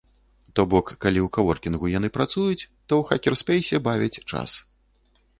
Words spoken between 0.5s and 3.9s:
То бок, калі ў каворкінгу яны працуюць, то ў хакерспэйсе